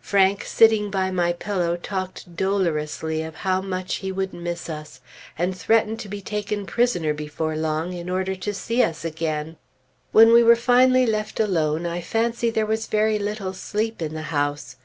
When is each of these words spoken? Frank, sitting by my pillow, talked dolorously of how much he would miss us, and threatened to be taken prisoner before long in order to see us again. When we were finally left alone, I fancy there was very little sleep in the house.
Frank, 0.00 0.42
sitting 0.46 0.90
by 0.90 1.10
my 1.10 1.34
pillow, 1.34 1.76
talked 1.76 2.34
dolorously 2.34 3.22
of 3.22 3.34
how 3.34 3.60
much 3.60 3.96
he 3.96 4.10
would 4.10 4.32
miss 4.32 4.70
us, 4.70 5.02
and 5.36 5.54
threatened 5.54 6.00
to 6.00 6.08
be 6.08 6.22
taken 6.22 6.64
prisoner 6.64 7.12
before 7.12 7.54
long 7.58 7.92
in 7.92 8.08
order 8.08 8.34
to 8.34 8.54
see 8.54 8.82
us 8.82 9.04
again. 9.04 9.56
When 10.12 10.32
we 10.32 10.42
were 10.42 10.56
finally 10.56 11.04
left 11.04 11.38
alone, 11.40 11.84
I 11.84 12.00
fancy 12.00 12.48
there 12.48 12.64
was 12.64 12.86
very 12.86 13.18
little 13.18 13.52
sleep 13.52 14.00
in 14.00 14.14
the 14.14 14.22
house. 14.32 14.76